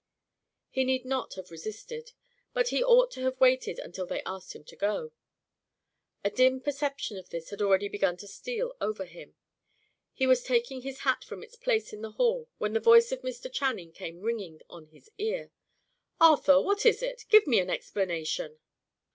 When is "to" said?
3.11-3.21, 4.63-4.75, 8.17-8.27